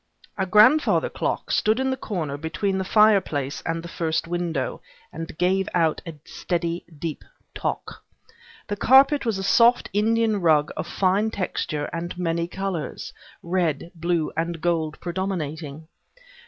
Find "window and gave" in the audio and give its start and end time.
4.27-5.69